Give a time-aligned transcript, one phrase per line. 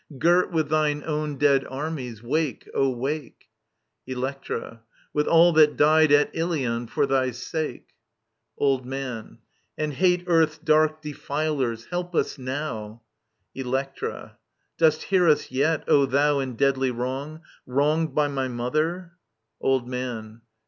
[0.17, 3.49] Girt with thine own dead armies, wake, O wake!
[4.07, 4.81] Electra.
[5.13, 7.81] With all that died at Ilion for thy sake
[8.57, 9.37] •••Old Man.
[9.77, 13.03] And hate earth's dark defilers; help us now
[13.55, 14.39] I Electra.
[14.79, 17.41] Dost hear us yet, O thou in deadly wrong.
[17.67, 19.11] Wronged by my mother?
[19.61, 20.41] Old Man.